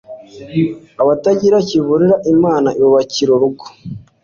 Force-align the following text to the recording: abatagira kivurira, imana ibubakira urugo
abatagira 1.01 1.57
kivurira, 1.67 2.15
imana 2.33 2.69
ibubakira 2.77 3.29
urugo 3.33 3.65